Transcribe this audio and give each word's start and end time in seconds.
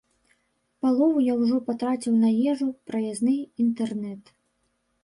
Палову 0.85 1.19
я 1.25 1.33
ўжо 1.41 1.59
патраціў 1.67 2.17
на 2.25 2.29
ежу, 2.53 2.67
праязны, 2.89 3.39
інтэрнэт. 3.67 4.35